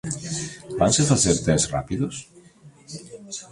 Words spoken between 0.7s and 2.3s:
¿Vanse facer tests rápidos?